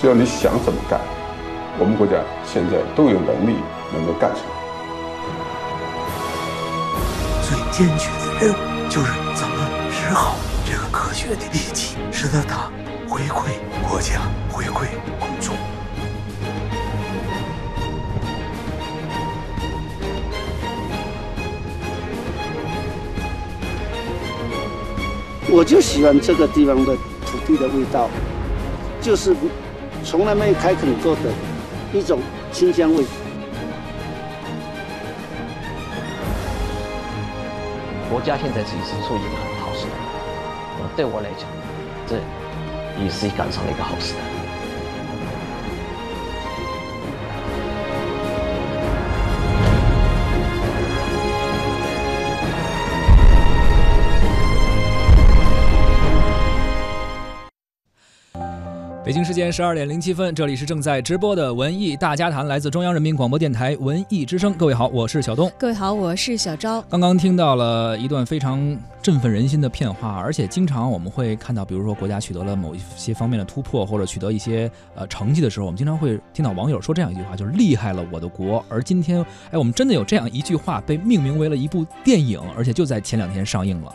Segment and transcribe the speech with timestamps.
[0.00, 1.00] 只要你想怎么干，
[1.76, 2.14] 我们国家
[2.46, 3.56] 现在都有能力
[3.92, 4.44] 能够干成。
[7.42, 9.56] 最艰巨的任务就是怎么
[9.90, 12.70] 使好这个科学的利器，使得它
[13.08, 13.58] 回馈
[13.88, 14.86] 国家，回馈
[15.18, 15.56] 公众。
[25.50, 26.94] 我就喜欢这个地方的
[27.26, 28.08] 土地的味道，
[29.00, 29.34] 就是
[30.08, 31.30] 从来没有开垦过的
[31.92, 32.18] 一种
[32.50, 33.04] 清香味。
[38.10, 39.90] 国家现在其实是处于一个很好时代，
[40.96, 41.46] 对我来讲，
[42.06, 42.16] 这
[43.04, 44.37] 也是赶上了一个好时代。
[59.08, 64.52] 北京时间十二点零七分，这里是正在直播的文艺大家谈，来自中央人民广播电台文艺之声。
[64.52, 65.50] 各位好，我是小东。
[65.56, 66.82] 各位好，我是小昭。
[66.90, 78.62] 刚刚听到了一段非常振奋人心的片花，而且经常我们会看到，比如说国家取得了某一些方面的突破，或者取得一些呃成绩的时候，我们经常会听到网友说这样一句话，就是厉害了我的国。
[78.68, 83.90] 而今天，哎，我们真的有这样一句话被命名为了一部电影，而且就在前两天上映了，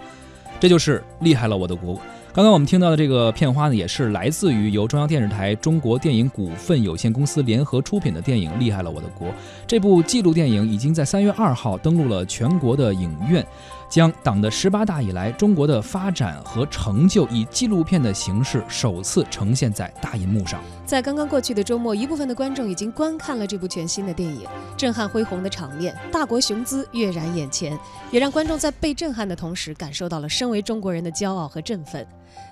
[0.59, 2.02] 这就是厉害了我的国。
[2.36, 9.28] 刚刚我们听到的这个片花呢，也是来自于由中央电视台中国电影股份有限公司联合出品的电影《厉害了我的国》。
[9.67, 13.45] 这部纪录电影已经在三月二号登陆了全国的影院。
[13.88, 20.59] 将党的十八大以来中国的发展和成就以纪录片的形式首次呈现在大银幕上。
[20.84, 27.78] 在刚刚过去的周末，一部分的观众已经观看了这部全新的电影，震撼恢宏的场面，大国雄姿跃然眼前，
[28.09, 32.03] 也让观众在被震撼的同时感受到了身为中国人的骄傲和振奋。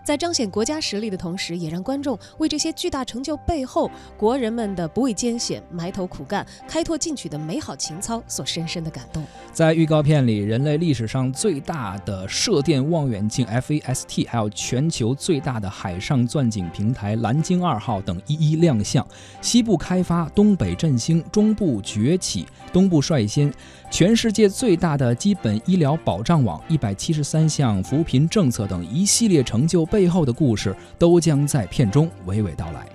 [0.03, 9.23] 在彰显国家实力的同时，也让观众为这些巨大成就背后国人们的不畏艰险、埋头苦干、开拓进取的美好情操所深深的感动。
[9.53, 19.05] 在预告片里，人类历史上最大的射电望远镜 FAST，还有全球最大的海上钻井平台蓝鲸二号等一一亮相。
[19.39, 23.53] 西部开发，东北振兴，中部崛起，东部率先。
[23.91, 32.87] 全世界最大的基本医疗保障网，一百七十三项扶贫政策等一系列成就背后的故事，都将在片中娓娓道来。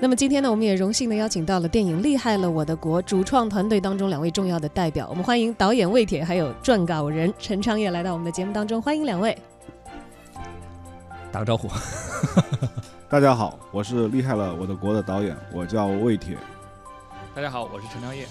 [0.00, 9.38] 那么今天呢，我们也荣幸的邀请到了电影《厉害了我的国》主创团队当中两位重要的代表，我们欢迎导演魏铁，还有撰稿人陈昌业来到我们的节目当中，欢迎两位。
[11.30, 11.68] 打个招呼。
[13.08, 16.36] 大家好，我是《厉害了我的国》的导演，我叫魏铁。
[17.32, 18.26] 大家好，我是陈昌业。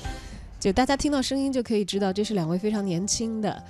[0.62, 3.62] 就大家听到声音就可以知道，这是两位非常年轻的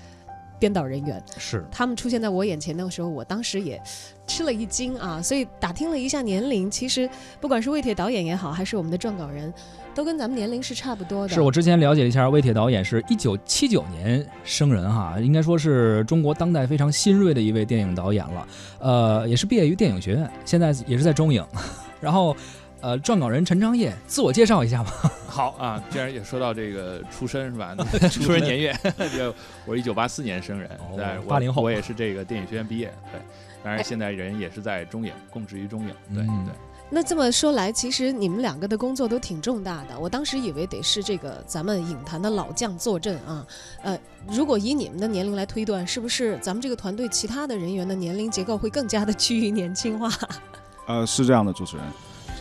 [0.59, 1.23] 编导人员。
[1.37, 3.81] 是他们出现在我眼前那个时候，我当时也
[4.27, 5.21] 吃了一惊啊！
[5.21, 7.09] 所以打听了一下年龄，其实
[7.39, 9.53] 不管是魏铁导演也好，还是我们的撰稿人，
[9.95, 11.33] 都跟咱们年龄是差不多的。
[11.33, 18.47] 是我之前了解了一下，魏铁导演是一九七九年生人哈，应该说是中国当代非常新锐的一位电影导演了。
[18.79, 21.41] 呃，也是毕业于电影学院，现在也是在中影。
[22.01, 22.35] 然后，
[22.81, 24.91] 呃，撰稿人陈昌业，自我介绍一下吧。
[25.31, 27.73] 好啊，既然也说到这个出身是吧？
[28.11, 28.77] 出生年月，
[29.17, 29.33] 就
[29.65, 33.21] 我是一九八四年生人，在八零后，我也是这个电影学院毕业，对。
[33.63, 36.53] 当然现在人也是在中影，供职于中影，对对。
[36.93, 39.97] 那这么说来，其实你们两个的工作都挺重大的。
[39.97, 43.47] 我当时以为得是这个咱们影坛的老将坐镇啊。
[43.81, 50.11] 呃，如果以你们的年龄来推断，是不是咱们这个团队其他的人员的年龄结构会更加的趋于年轻化？
[50.87, 51.85] 呃，是这样的，主持人。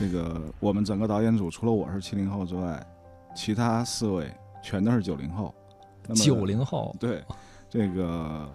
[0.00, 2.83] 这个我们整个导演组除了我是七零后之外，
[3.37, 5.55] 其他四位全都是九零后。
[6.15, 7.22] 九零后，对，
[7.69, 8.49] 这个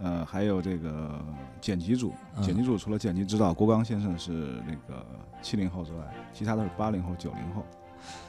[0.00, 1.20] 呃还有这个
[1.60, 5.04] 剪辑组，剪辑组除了剪辑指导郭刚先生是那个
[5.42, 5.98] 七零后之外，
[6.32, 7.64] 其他都是八零后、九零后。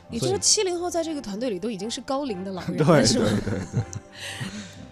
[0.10, 3.26] 也就是说，七零后在这个团队里都已经是高龄的老 人了，是吧？
[3.46, 3.82] 对对对。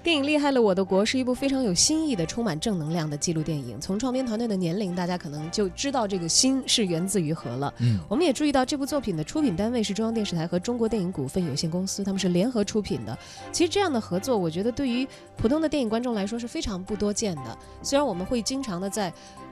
[0.08, 3.78] 电影《厉害了我的国》是一部非常有新意的、充满正能量的纪录电影。
[3.82, 7.74] 从创编团队的年龄，大家可能就知道这个新是源自于何了。
[7.80, 13.20] 嗯，我们也注意到这部作品的出品单位是中央电视台和中国电影股份有限公司，他们是联合出品的。
[13.52, 15.06] 其实这样的合作，我觉得对于
[15.36, 17.58] 普通的电影观众来说是非常不多见的。
[17.84, 19.12] 虽然我们会经常的在。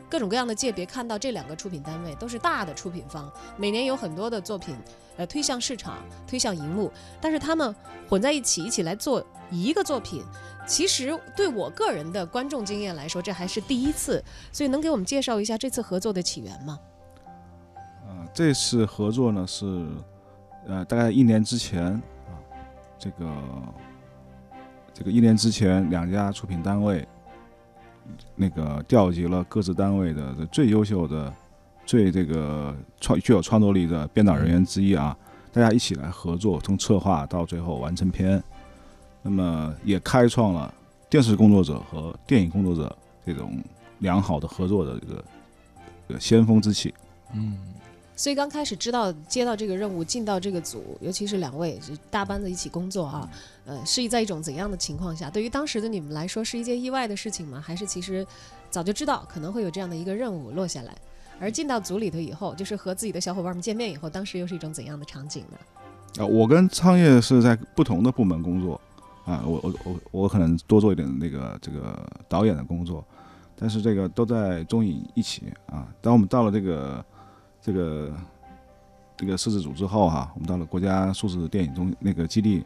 [0.09, 4.75] 各种各样的界别看到这两个出品单位都是大的出品方，每年有很多的作品，
[5.17, 5.97] 呃，推向市场，
[6.27, 6.91] 推向荧幕。
[7.19, 7.75] 但是他们
[8.07, 10.23] 混在一起，一起来做一个作品，
[10.67, 14.23] 其实对我个人的观众经验来说，这还是第一次。
[14.51, 16.79] 所以能给我们介绍一下这次合作的起源吗？
[18.07, 19.87] 呃，这次合作呢是，
[20.67, 22.37] 呃，大概一年之前啊，
[22.99, 23.33] 这个
[24.93, 27.07] 这个一年之前两家出品单位。
[28.35, 31.33] 那个调集了各自单位的最优秀的
[31.85, 35.15] 最这个创具有创作力的编导人员之一啊，
[35.51, 38.43] 大家一起来合作，从策划到最后完成片，
[39.21, 40.73] 那么也开创了
[41.09, 43.57] 电视工作者和电影工作者这种
[43.99, 45.25] 良好的合作的这个
[46.07, 46.93] 这个先锋之气。
[47.33, 47.57] 嗯，
[48.15, 53.29] 所以刚开始知道接到这个任务进到这个组，尤其是两位是大班子一起工作啊，
[53.65, 55.29] 呃，是在一种怎样的情况下？
[55.29, 57.59] 对于当时的你们来说是一件意外的事情吗？
[57.59, 58.25] 还是其实
[58.69, 60.95] 早就知道可能会有这样的一个任务落下来？
[61.37, 66.23] 而进到组里头以后，就是和自己的小伙伴们见面以后，当时又是一种怎样的场景呢？
[66.23, 68.79] 啊，我跟苍业是在不同的部门工作，
[69.25, 73.05] 啊，我我我我可能多做一点那个这个导演的工作，
[73.57, 75.85] 但是这个都在中影一起啊。
[76.01, 77.03] 当我们到了这个
[77.65, 78.13] 这个
[79.17, 82.63] 这个摄制组之后哈，我们到了国家数字电影中那个基地，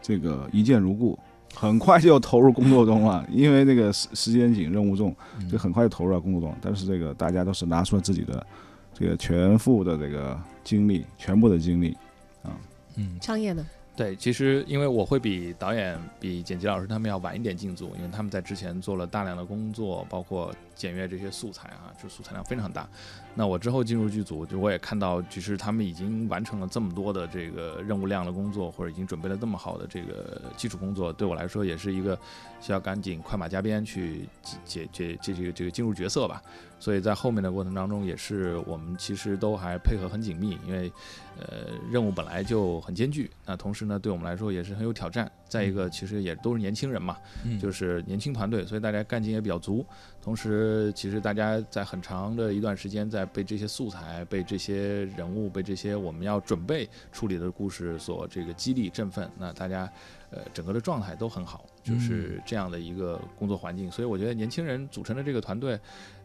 [0.00, 1.16] 这个一见如故。
[1.54, 5.14] 很快就投入工作中了，因为这个时时间紧、任务重，
[5.48, 6.52] 就很快就投入到工作中。
[6.60, 8.44] 但是这个大家都是拿出了自己的
[8.92, 11.96] 这个全副的这个精力，全部的精力
[12.42, 12.50] 啊。
[12.96, 13.64] 嗯，创业呢？
[13.94, 22.88] 对，其实因为我会比导演、比剪辑老师他们要晚一点进组，因为他们在之前做了大量的工作，包括检阅这些素材啊，就素材量非常大。
[23.34, 32.18] 那我之后进入剧组，就我也看到，其实他们已经完成了这么多的这个任务量的工作，或者已经准备了这么好的这个基础工作，对我来说也是一个
[32.60, 34.28] 需要赶紧快马加鞭去
[34.64, 36.42] 解解解这个这个进入角色吧。
[36.78, 40.92] 所以在后面的过程当中，也是我们其实都还配合很紧密，因为，
[41.38, 45.30] 呃，任务本来就很艰巨，那同时呢，对我们来说也是很有挑战。
[45.52, 47.18] 再一个，其实也都是年轻人嘛，
[47.60, 49.84] 就是年轻团队，所以大家干劲也比较足。
[50.22, 59.92] 同时，其实大家在很长的一段时间，在被这些素材、被这些人物、被这些我们要准备处理的故事所这个激励振奋，那大家，
[60.30, 63.90] 呃，整个的状态都很好，就是这样的一个工作环境。
[63.90, 65.78] 所以我觉得年轻人组成的这个团队，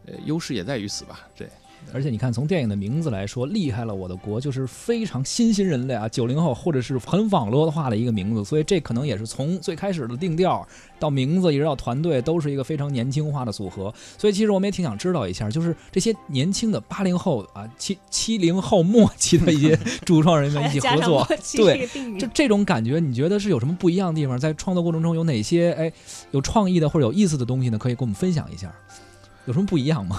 [0.06, 1.46] 呃，优势也在于此吧，对。
[1.92, 10.66] 而且你看，从电影的名字来说，厉害了，我的国就是非常新兴人类啊，九零后或者是很网络化的一个名字，所以这可能也是从最开始的定调
[10.98, 13.92] 到名字，一直到团队，都是一个非常年轻化的组合。
[14.18, 21.26] 所以其实我们也挺想知道一下，就是这些年轻的八零后啊，七七零后末期的一些 主创人员一起合作，
[21.56, 21.88] 对，
[22.18, 24.38] 就这种感觉，你觉得是有什么不一样的地方？
[24.38, 25.92] 在创作过程中有哪些哎
[26.32, 27.78] 有创意的或者有意思的东西呢？
[27.78, 28.70] 可以跟我们分享一下，
[29.46, 30.18] 有什么不一样吗？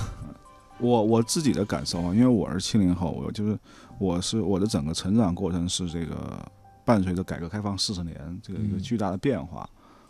[0.80, 3.60] 我我自己的感受啊，因为我是七零后，我就是
[3.98, 6.40] 我是我的整个成长过程是这个
[6.86, 9.70] 伴随着改革开放四十年这个一个巨大的变化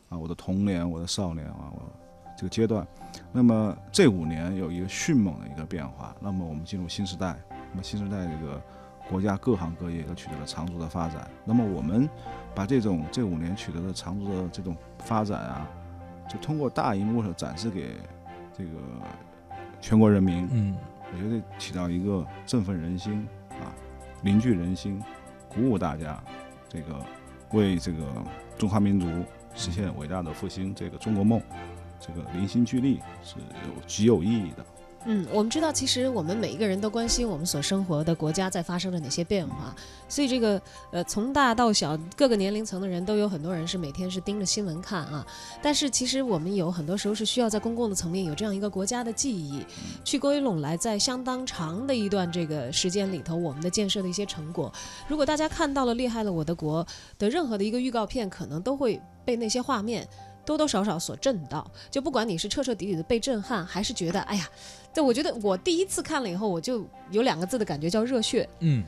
[0.10, 1.82] 啊，我的童年，我的少年啊，我
[2.38, 2.88] 这个阶段，
[3.32, 7.36] 那么这五年有一个迅猛的一个变化，那么我们进入新时代，
[7.72, 8.62] 那么新时代这个
[9.10, 12.08] 国家各行各业都取得了长足的发展，那么我们
[12.54, 15.68] 把这种这五年取得的长足的这种发展啊，
[16.30, 17.96] 就通过大荧幕上展示给
[18.56, 18.70] 这个。
[19.82, 20.76] 全国人民，嗯，
[21.12, 23.74] 我觉得起到一个振奋人心啊，
[24.22, 25.02] 凝聚人心，
[25.48, 26.22] 鼓舞大家，
[26.68, 27.04] 这个
[27.52, 28.06] 为这个
[28.58, 29.08] 中华民族
[29.56, 31.42] 实现伟大的复兴这个中国梦，
[32.00, 34.66] 这个凝心聚力是有极有意义的。
[35.06, 39.74] 嗯，我们知道，其实我们每一个人都关心我们所生活的国家在发生了哪些变化，
[40.10, 40.62] 所以这个
[40.92, 45.26] 呃，从大到小，各个年龄层的人都有很多人是每天是盯着新闻看啊。
[45.62, 49.66] 但是其实我们有很多时候是需要在公共的层面有这样一个国家的记忆，
[50.04, 54.72] 去归拢来在相当长的一段这个时间里头，我们的建设的一些成果。
[55.08, 56.86] 如果大家看到了厉害了我的国
[57.18, 60.06] 的任何的一个预告片，可能都会被那些画面。
[60.50, 64.50] 多多少少所震到，就不管你是彻彻底底的被震撼，还是觉得哎呀，
[64.92, 68.84] 对我觉得我第一次看了以后，我就有两个字的感觉叫热血，嗯。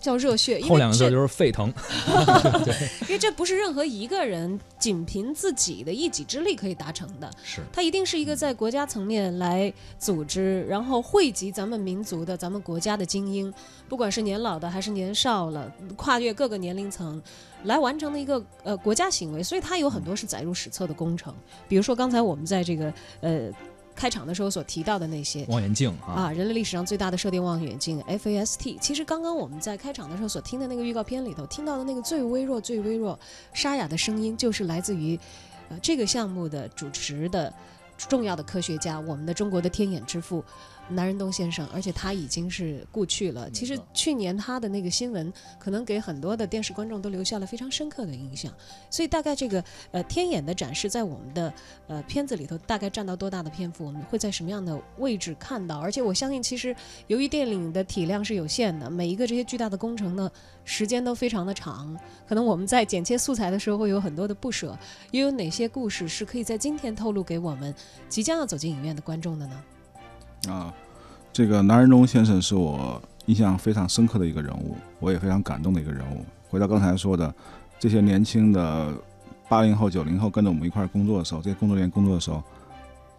[0.00, 1.74] 叫热血，后两个字就是沸腾。
[3.02, 13.52] 因为这不是任何一个人仅凭自己的一己之力可以达成的，是它一定是一个在国家层面来组织，然后汇集咱们民族的、咱们国家的精英，
[13.88, 17.20] 不管是年老的还是年少了，跨越各个年龄层
[17.64, 21.34] 来完成的一个呃国家行为，所以它有很多是载入史册的工程。
[21.68, 23.50] 比如说刚才我们在这个呃。
[23.98, 28.78] 开场的时候所提到的那些望远镜啊，人类历史上最大的射电望远镜 FAST。
[28.78, 33.18] 其实刚刚我们在开场的时候所听的那个预告片里头听到的那个最微弱、最微弱、
[33.52, 35.18] 沙哑的声音，就是来自于
[35.68, 37.52] 呃这个项目的主持的
[37.96, 40.44] 重要的科学家，我们的中国的天眼之父。
[40.90, 43.50] 南仁东先生，而且他已经是故去了。
[43.50, 48.52] 其实去年他的那个新闻，可能给很多的电视观众都留下了非常深刻的印象。
[48.90, 51.52] 所以大概这个呃天眼的展示，在我们的
[51.86, 53.84] 呃片子里头，大概占到多大的篇幅？
[53.84, 55.78] 我们会在什么样的位置看到？
[55.78, 56.74] 而且我相信，其实
[57.06, 60.30] 由于电影的体量是有限的，每一个这些巨大的工程呢，
[60.64, 61.98] 时间都非常的长。
[62.26, 64.76] 可能我们在剪切素材的时候会有很多的不舍。
[65.10, 67.74] 又有哪些故事是可以在今天透露给我们
[68.08, 69.62] 即将要走进影院的观众的呢？
[70.46, 70.72] 啊，
[71.32, 76.24] 这个南仁忠先生是我印象非常深刻的一个人物，我也非常感动的一个人物。
[76.48, 77.34] 回到刚才说的，
[77.78, 78.92] 这些年轻的
[79.48, 82.42] 八零后、九零后跟着我们一块儿工作的时候，这些工作人员工作的时候，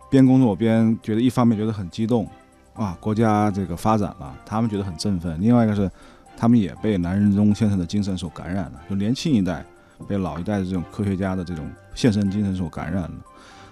[0.09, 2.27] 边工作边觉得一方面觉得很激动，
[2.73, 5.91] 啊，国家这个发展了，他们觉得很振奋；另外一个是，
[6.35, 9.63] 他们也被南仁忠先生的精神所感染了，就年轻一代
[10.07, 13.11] 被老一代的这种科学家的这种献身精神所感染了。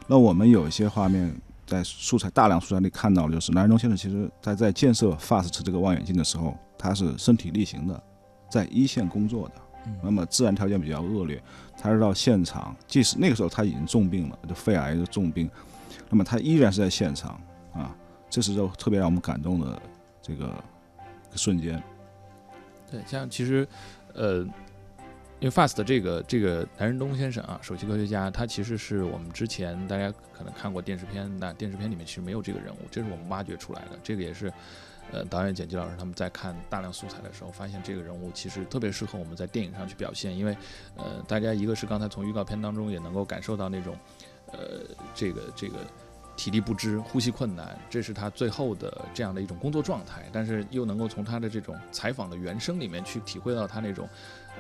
[0.06, 1.34] 那我们有一些画面
[1.68, 8.02] 在素材大量素材里看到的，就是南仁东先生其实在在建设 FAST 这个望远镜的时候，他是身体力行的，
[8.50, 9.56] 在一线工作的。
[10.04, 11.42] 那么自然条件比较恶劣，
[11.78, 15.50] 他是到现场，即使那个时候他已经重病了，就肺癌的重病，
[16.10, 17.40] 那么他依然是在现场
[17.74, 17.96] 啊，
[18.30, 19.82] 这是就特别让我们感动的
[20.22, 20.54] 这个
[21.36, 21.82] 瞬间。
[22.92, 23.66] 对，像其实，
[24.14, 24.46] 呃，
[25.40, 34.52] 因为 FAST 这个这个南仁东先生啊，首席科学家，他其实是我们之前大家可能看过电视片，那电视片里面其实没有这个人物，这是我们挖掘出来的，这个也是。
[35.10, 40.54] 呃，导演剪辑老师他们在看大量素材的时候，发现这个人物其实特别适合我们在电影上去表现，因为，
[40.98, 43.98] 呃，大家一个是刚才从预告片当中也能够感受到那种，
[44.52, 44.60] 呃，
[45.16, 45.76] 这个这个
[46.36, 54.10] 体力不支、呼吸困难，这是他最后的这样的一种工作状态，但是又能够从他的这种采访的原声里面去体会到他那种，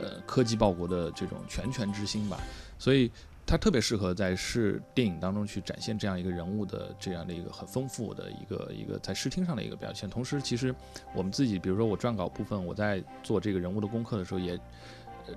[0.01, 2.38] 呃，科技报国的这种拳拳之心吧，
[2.77, 3.12] 所以。
[3.50, 10.10] 他特别适合在视电影当中去展现这样一个人物的这样的一个很丰富的一个一个在视听上的一个表现。
[10.10, 10.75] 同时，其实
[11.16, 14.60] 我们自己，比如说我撰稿部分，我在做这个人物的功课的时候，也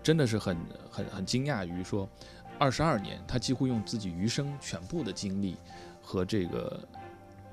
[0.03, 0.57] 真的是很
[0.91, 2.09] 很很惊讶于说，
[2.59, 5.57] 二十二年，他几乎用自己余生全部的精力
[6.03, 6.81] 和这个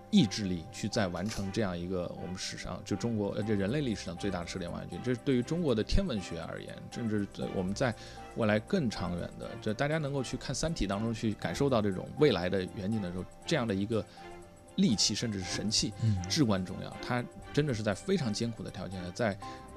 [0.09, 4.99] 意志力去再完成这样一个我们史上就中国呃这人类历史上最大的射电望远镜。
[5.03, 7.93] 这是对于中国的天文学而言，甚至在我们在。
[8.35, 14.05] 未来更长远的，这大家能够去看《三体》当中去感受到这种未来的远景的时候，这样的一个
[14.75, 15.91] 利器甚至是神器，
[16.29, 16.97] 至关重要。
[17.01, 19.29] 它真的是在非常艰苦的条件下，在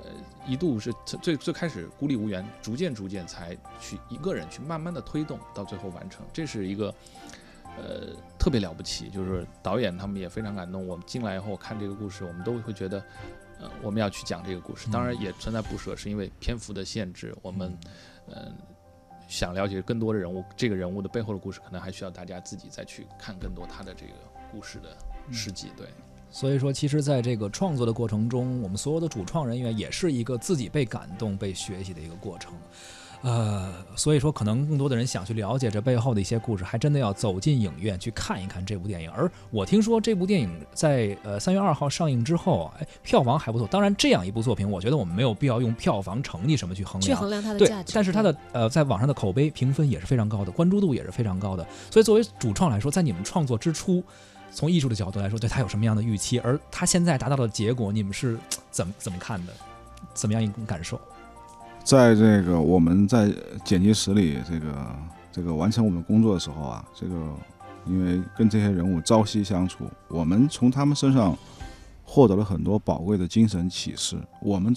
[0.04, 0.10] 呃
[0.46, 6.22] 一度是最最开始孤立无援，逐渐逐渐才去一个人去慢慢的推动，到最后完成。
[6.30, 6.94] 这是一个
[7.76, 10.86] 呃特别了不起，就是导演他们也非常感动。
[10.86, 13.02] 我们进来以后看这个故事，我们都会觉得，
[13.60, 14.90] 呃我们要去讲这个故事。
[14.90, 17.76] 当然也存在不舍，是因为篇幅的限制，我们。
[18.32, 18.54] 嗯，
[19.26, 24.12] 想了解更多的人物，这个人物的背后的故事，可能还需要大家自己再去看更多他的这个
[24.52, 24.96] 故事的
[25.32, 25.72] 事迹。
[25.76, 25.88] 对，
[26.30, 32.52] 所以说，其实在这个创作的过程中，我们所有的主创人员也是一个自己被感动、被学习的一个过程。
[33.22, 39.10] 呃，所以说，可能更多的人想去了解这背后的一些故事，还真的要走进影院去看一看这部电影。
[39.10, 43.68] 而我听说这部电影在呃三月二号上映之后，哎，票房还不错。
[43.68, 47.92] 当然，这样一部作品，我觉得我们没有必要用票房成绩什么去衡量，去衡量它的价值。
[47.94, 51.66] 但是它的呃，在网上的口碑评分也是非常高的，关注度也是非常高的。
[51.90, 54.02] 所以，作为主创来说，在你们创作之初，
[54.50, 56.38] 从艺术的角度来说，对他有什么样的预期？
[56.40, 58.38] 而他现在达到的结果，你们是
[58.70, 59.52] 怎么怎么看的？
[60.14, 60.98] 怎么样一种感受？
[61.82, 63.32] 在这个我们在
[63.64, 64.96] 剪辑室里，这个
[65.32, 67.14] 这个完成我们工作的时候啊，这个
[67.84, 71.36] 因为跟这些人物朝夕相处，我们从他们身上
[72.04, 74.16] 获得了很多宝贵的精神启示。
[74.40, 74.72] 我们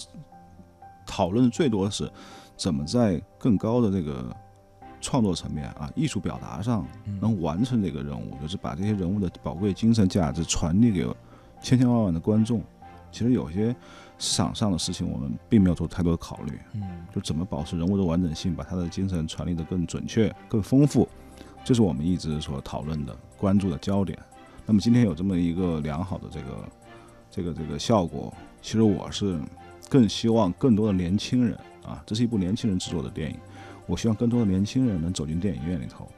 [1.06, 2.10] 讨论最多的是
[2.56, 4.34] 怎么在更高的这个
[5.00, 6.84] 创作层面啊，艺术表达上
[7.20, 11.06] 能完成这个任务，就是把这些人物的宝贵精神价值传递给
[11.60, 12.60] 千千万万的观众。
[13.12, 13.76] 其实有些。
[14.18, 16.82] 市场上的事情，我们并没有做太多的考虑，嗯，
[17.14, 21.08] 就怎么保持人物的完整性，把他的精神传递的更准确、更丰富，
[21.64, 24.18] 这是我们一直所讨论的、关注的焦点。
[24.64, 26.68] 那么今天有这么一个良好的这个、
[27.30, 29.38] 这个、这个效果，其实我是
[29.90, 33.36] 更希望更多的年轻人啊，这是一部年轻人制作的电影，
[33.86, 36.08] 我希望更多的年轻人能走进电影院里头，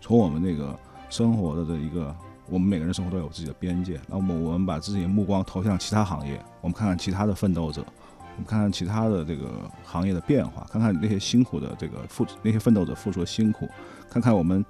[0.00, 0.76] 从我们那个
[1.10, 2.14] 生活的这一个。
[2.48, 7.82] 我们每个人生活都有自己的边界，那么我们把自己的目光投向其他行业，我们看看其他的奋斗者，
[8.18, 13.68] 我们看看其他的这个行业的变化，看看那些辛苦的这个付那些奋斗者付出的辛苦，
[14.10, 14.64] 看看我们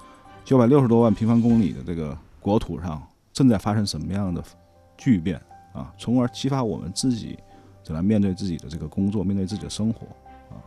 [0.44, 3.02] 九百六十多万平方公里的这个国土上
[3.32, 4.42] 正在发生什么样的
[4.96, 5.40] 巨变
[5.72, 7.38] 啊，从而激发我们自己
[7.82, 10.06] 怎么面对自己的这个工作，面对自己的生活
[10.50, 10.60] 啊。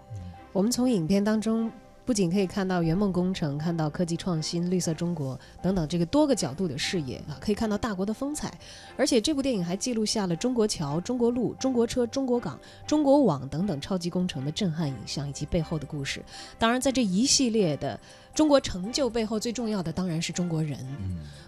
[0.52, 1.72] 我们从影片当中。
[2.06, 8.54] 不仅可以看到圆梦工程，看到科技创新、绿色中国等等这个多个角度的视野啊，可以看到大国的风采。
[8.96, 16.24] 而且这部电影还记录下了中国桥、中国路、中国车、中国港、中国网等等超级工程的震撼影像以及背后的故事。
[16.60, 18.00] 当然，在这一系列的
[18.36, 20.78] 中国成就背后，最重要的当然是中国人。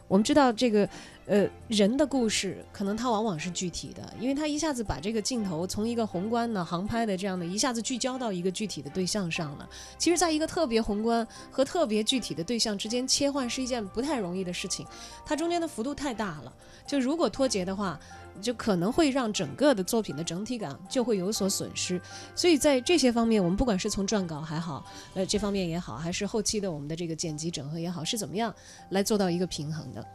[0.07, 0.87] 我们知道这个，
[1.25, 9.69] 呃，人的故事可能它往往是具体的，因为它一下子把这个镜头从一个宏观的航拍的这样的一下子聚焦到一个具体的对象上了。
[9.97, 14.87] 其实，在一个特别宏观和特别具体的对象之间切换是一件不太容易的事情，
[15.25, 16.53] 它中间的幅度太大了。
[16.87, 17.99] 就如果脱节的话，
[18.41, 22.01] 就可能会让整个的作品的整体感就会有所损失。
[22.35, 28.53] 所以在这些方面，我们不管是从撰稿还好，呃，这方面也好，还是后期的我们的这个剪辑整合也好，是怎么样
[28.89, 30.05] 来做到一个平衡的？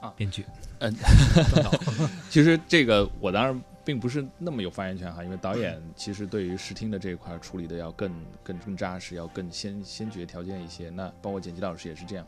[0.00, 0.46] 啊，编剧，
[0.78, 0.94] 嗯，
[2.30, 8.12] 其实这个我当然并不是那么有发言权哈，因为导演其实对于视听的这一块处理的要更
[8.44, 10.88] 更更扎实，要更先先决条件一些。
[10.90, 12.24] 那包括剪辑老师也是这样。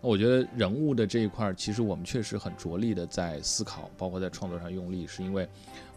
[0.00, 5.48] 那我觉得人物的这一块，其实我们确实很着力的在思考，包括在创作上用力，是因为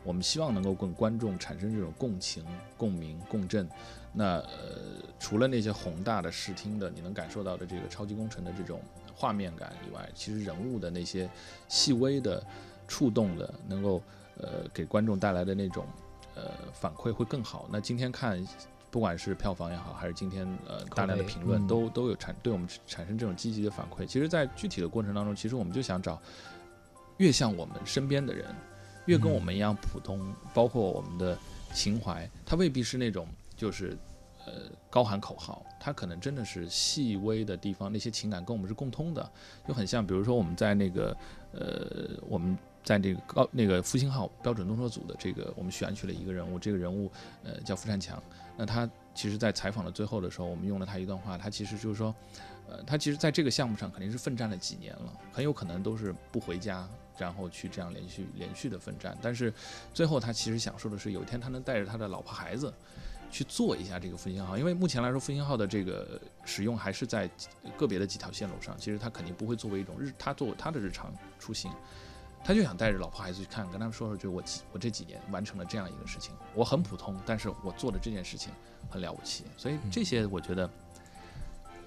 [0.04, 2.46] 我们希望能够跟观众产生这种共情、
[2.78, 3.68] 共鸣、共振。
[4.14, 4.80] 那呃，
[5.20, 8.82] 除了那些宏大的视听的，你能感受到的这个超级工程的这种
[9.14, 11.30] 画面感以外，其实人物的那些
[11.68, 12.44] 细微的
[12.88, 14.02] 触动的，能够
[14.38, 15.86] 呃给观众带来的那种
[16.36, 17.68] 呃反馈会更好。
[17.72, 18.44] 那今天看。
[18.92, 24.06] 不管是票房也好，还是今天呃大量的评论，都都有产对我们产生这种积极的反馈。
[24.06, 26.20] 其实，在具体的过程当中，其实我们就想找
[27.18, 28.48] 越像我们身边的人，
[29.06, 31.38] 越跟我们一样普通，包括我们的
[31.74, 33.98] 情怀，它未必是那种就是
[34.46, 34.54] 呃
[34.90, 39.32] 高喊口号，它可能真的是细微的地方，那些情感跟我们是共通的，
[39.68, 41.16] 就很像，比如说我们在那个
[41.52, 42.58] 呃我们。
[42.82, 47.12] 在这个高那个复兴号标准动车组的这个，我们选取了一个人物，这个人物
[47.44, 48.24] 呃叫付善强。
[48.60, 52.14] 那他其实，在采访的最后的时候，我们用了他一段话，他其实就是说，
[52.68, 56.86] 呃，他其实在这个项目上肯定是奋战了几年了，很有可能都是不回家，
[57.18, 59.18] 然后去这样连续连续的奋战。
[59.22, 59.54] 但是
[59.94, 62.74] 最后他其实享受的是有一天他能带着他的老婆孩子
[63.32, 67.30] 去做一下这个复兴号，因为目前来说复兴号的这个使用还是在
[67.78, 71.72] 个别的几条线路上，其实他肯定不会作为一种日他作为他的日常出行。
[72.44, 74.42] 他就想带着老婆孩子去看，跟他们说说，就我
[74.72, 78.52] 我这几年完成了这样一个事情，我很普通，但是我做的这件事情
[78.90, 80.68] 很了不起，所以这些我觉得，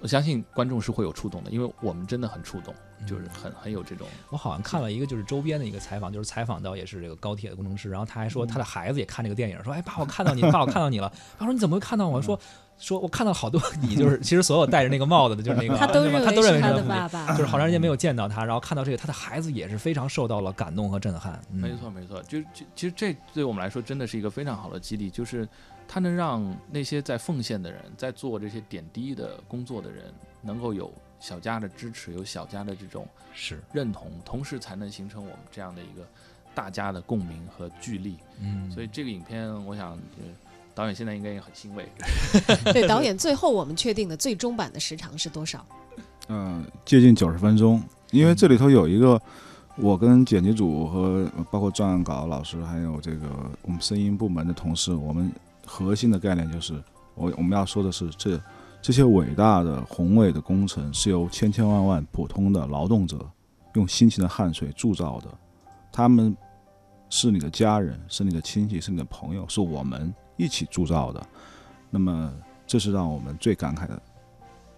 [0.01, 2.73] 我相信观众是会有触动的，因为我们真的很触动，
[3.07, 4.07] 就是很很有这种。
[4.31, 12.23] 我好像看了一个就是周边的一个采访，就是采访到也是这个高铁的工程师，然后他还说他的孩子也看这个电影，说哎爸我看到你，爸我看到你了，他说你怎么会看到我？
[12.23, 12.39] 说。
[12.83, 21.41] 说，我看到好多你，就是其实所有戴着那个帽子的，就是那个， 他都认为他都认为他的爸爸，就是好长时间没有见到他，然后看到这个，他的孩子也是非常受到了感动和震撼。
[21.49, 25.49] 没错，没错，就就其实这对我们来说真的是一个非常好的激励，就是
[25.87, 36.05] 他能让那些在奉献的人，在做这些点滴的工作的人，能够有小家的支持，有小家的这种是认同，同时才能形成我们这样的一个
[36.53, 38.17] 大家的共鸣和聚力。
[38.41, 39.97] 嗯，所以这个影片，我想。
[40.75, 41.87] 导演现在应该也很欣慰。
[42.73, 45.65] 对，导演最后我们确定的最终版的时长是多少？
[46.29, 47.83] 嗯，接近九十分钟。
[48.11, 49.21] 因为这里头有一个，
[49.77, 53.29] 我跟剪辑组和包括撰稿老师，还有这个
[53.63, 55.33] 我们声音部门的同事，我们
[55.67, 56.75] 核心的概念就是，
[57.15, 58.41] 我我们要说的是，这
[58.81, 63.19] 这些伟大的宏伟的工程是由千千万万普通的劳动者
[63.75, 65.29] 用辛勤的汗水铸造的，
[65.91, 66.37] 他们
[67.09, 70.15] 是你的家人，是你的亲戚，是你的朋友，是我们。
[70.43, 71.27] 一起铸造的，
[71.89, 72.33] 那么
[72.67, 74.03] 这是让我们最感慨的、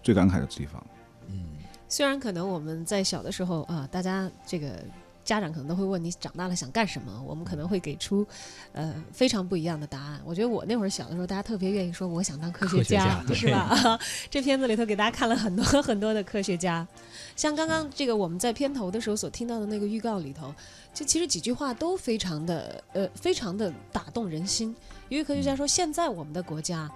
[0.03, 0.85] 最感慨的地方。
[1.27, 1.43] 嗯，
[1.89, 4.83] 虽然可能我们在小的时候啊，大家这个
[5.25, 8.25] 家长可能都会问你长大了想干什么，我们可能会给出
[8.71, 10.21] 呃非常不一样的答案。
[10.23, 13.99] 我觉得我那会儿小的时候，大家特别愿意说我想当科学家， 是吧？
[14.29, 16.87] 这片子里头给大家看了很多 很多的科学家，
[17.35, 20.53] 像刚刚这个我们在片头的时候所听到的那个预告里头，
[20.93, 24.75] 就其实几句话都非常的呃非常的打动人心。
[25.09, 26.89] 一位科学家说：“现在我们的国家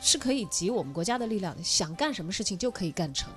[0.00, 3.32] 是可以集我们国家的力量，想干什么事情就可以干成。”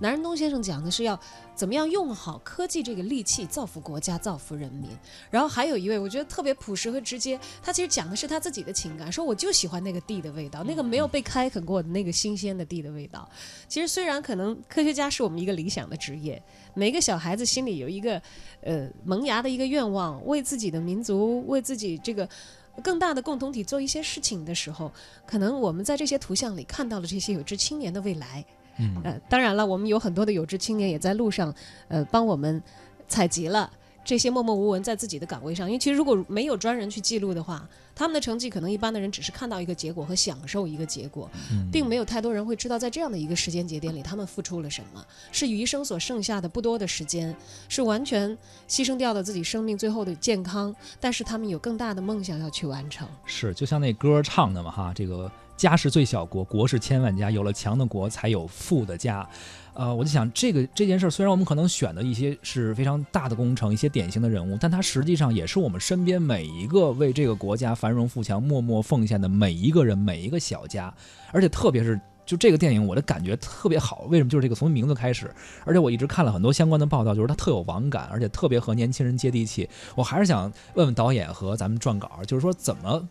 [0.00, 1.18] 南仁东先生讲的是要
[1.54, 4.90] 怎么样用好科技这个利器，造福国家，造福人民。
[5.30, 13.28] 然后还有一位，我觉得特别朴实和直接，他其实讲的是他自己的情感，说我就喜欢那个地的味道，那个没有被开垦过的那个新鲜的地的味道。
[13.68, 16.42] 其实虽然可能科学家是我们一个理想的职业，
[16.74, 18.20] 每个小孩子心里有一个
[18.62, 22.28] 呃萌芽的一个愿望，为自己的民族，为自己这个。
[22.80, 24.92] 更大的共同体做一些事情的时候，
[25.26, 28.44] 可能我们在这些图像里看到了这些有志青年的未来。
[28.78, 31.54] 嗯，呃，当然了，我们有很多的有志青年也在路上，
[31.88, 32.62] 呃，帮我们
[33.08, 33.70] 采集了。
[34.04, 41.30] 这些默默无闻在自己的岗位上，因为其实如果没有专人去记录的话，他们的成绩可能一般的人只是看到一个结果和享受一个结果，
[41.70, 47.36] 并没有太多人会知道在这样的一个时间节点里他们付出了什么，是余生所剩下的不多的时间，
[47.68, 48.30] 是完全
[48.66, 53.06] 牺牲掉了自己生命最后的健康，但是他们有更大的梦想要去完成。
[53.26, 59.28] 是，就像那歌唱的嘛，哈，这个家是最小国，国是千万家，有了强的国才有富的家。
[59.74, 70.92] 呃，我就想这个这件事儿，虽然我们可能选的一些是非常大的工程，一些典型的人物，但它实际上也是我们身边每一个为这个国家繁荣富强默默奉献的每一个人，每一个小家，
[71.32, 74.04] 而且特别是就这个电影，我的感觉特别好。
[74.08, 74.30] 为什么？
[74.30, 75.32] 就是这个从名字开始，
[75.64, 79.68] 而且我一直看了很多相关的报道，就是它特有网感，而且特别和年轻人接地气。
[79.94, 83.08] 我还是想问问导演和咱们撰稿，就是说怎么，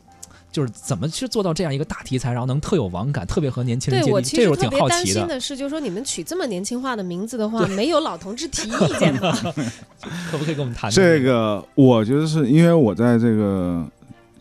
[0.51, 4.37] 就是怎么去做到这样一个大题材，然后能特有网感，特别和年轻人接地气？
[4.37, 5.27] 这是我挺好奇的。
[5.27, 9.31] 的是，就是说你们取这么年轻化的名字的话，没有老同志提意见吗？
[10.31, 10.89] 可不可以跟我们谈？
[10.91, 13.85] 这个我觉得是因为我在这个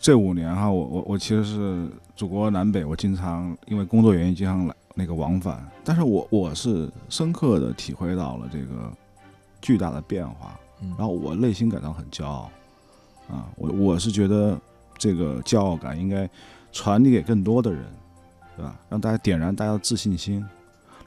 [0.01, 1.88] 这五年哈，我我我其实是。
[2.16, 8.90] 祖国南北，我经常因为工作原因经常来那个往返，但是我我是深刻的体会到了这个
[9.61, 10.59] 巨大的变化，
[10.97, 12.51] 然后我内心感到很骄傲，
[13.29, 14.59] 啊，我我是觉得
[14.98, 16.28] 这个骄傲感应该
[16.72, 17.85] 传递给更多的人，
[18.56, 18.78] 对吧？
[18.88, 20.44] 让大家点燃大家的自信心。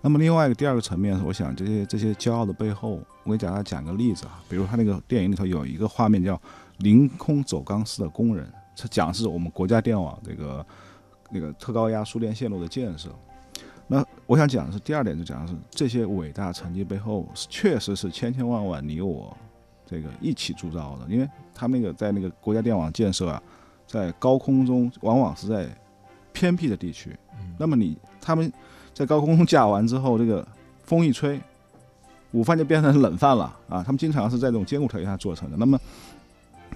[0.01, 6.41] 那么另外一个第二个层面，我想这些这些骄傲的背后，我给大家讲个例子啊，比如他那个电影里头有一个画面叫
[6.77, 10.65] 凌空走钢丝的工人，他讲是我们国家电网这个。
[11.31, 13.07] 那个特高压输电线路的建设，
[13.85, 19.37] 那我想讲的是第二点，就讲的是这些伟大成绩背后，确实是千千万万你我
[19.85, 21.05] 这个一起铸造的。
[21.07, 23.39] 因为他那个在那个国家电网建设啊，
[23.89, 25.67] 在高空中，往往是在
[26.31, 27.13] 偏僻的地区。
[27.57, 28.53] 那么你他们
[28.93, 30.47] 在高空中架完之后，这个
[30.83, 31.41] 风一吹，
[32.31, 33.83] 午饭就变成冷饭了啊！
[33.83, 35.57] 他们经常是在这种艰苦条件下做成的。
[35.57, 35.79] 那么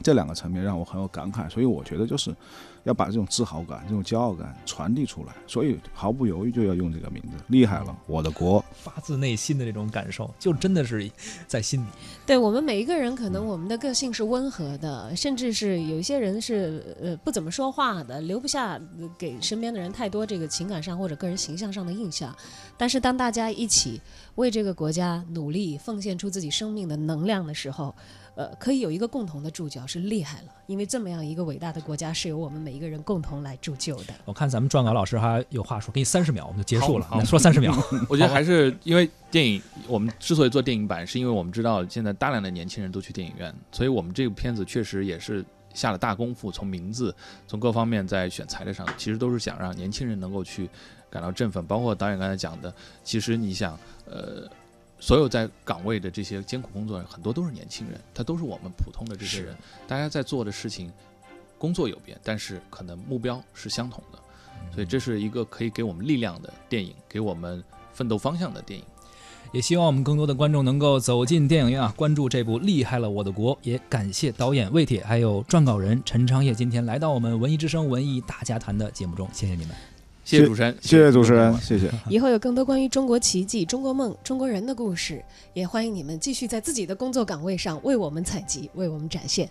[0.01, 2.35] 这两个层面让我很有感慨，所以我觉得就是。
[2.83, 11.09] 要把这种自豪感、这种骄傲感传递出来，所以毫不犹豫就要用这个名字，厉害了，我的国，发自内心的这种感受，就真的是
[11.47, 11.85] 在心里。
[12.25, 18.79] 对我们每一个人，可能我们的个性是温和的，甚至是有一些人是呃不怎么说话的，留不下
[19.17, 22.35] 给身边的人太多这个情感上或者个人形象上的印象。
[22.77, 24.01] 但是当大家一起
[24.35, 27.95] 为这个国家努力，奉献出自己生命的能量的时候。
[28.35, 34.13] 呃，可以有一个共同的注脚是厉害了，因为这么样一个伟大的国家是由我们每一个人共同来铸就的。
[34.25, 37.07] 我看咱们撰稿老师还有话说，给你三十秒，我们就结束了。
[37.25, 37.71] 说三十秒，
[38.09, 47.15] 我觉得还是因为电影，我们之所以做电影版，是因为我们知道现在大量的年轻人都去电影院，所以我们这个片子确实也是下了大功夫，从名字，
[47.47, 50.67] 从各方面在选材的上，其实都是想让年轻人能够去
[51.09, 51.63] 感到振奋。
[51.67, 54.49] 包括导演刚才讲的，其实你想，呃。
[55.03, 59.53] 所有在岗位的这些艰苦工作人，很多都是年轻人，他都是我们普通的这些人。
[59.85, 60.89] 大家在做的事情，
[61.57, 64.19] 工作有变，但是可能目标是相同的，
[64.73, 67.61] 所以这是一个可以给我们力量的电影，给我们
[67.91, 68.85] 奋斗方向的电影。
[69.51, 73.59] 也希望我们更多的观众能够走进电影院啊，关注这部厉害了我的国。
[73.61, 79.92] 也感谢导演魏铁，还有撰稿人陈昌业，今天来到我们文艺之声文艺大家谈的节目中，谢谢你们。
[80.23, 81.91] 谢谢主持人，谢谢主持人，谢谢。
[82.07, 89.49] 以后有更多关于中国奇迹、中国梦、中国人的故事，也欢迎你们继续在自己的工作岗位上为我们采集，为我们展现。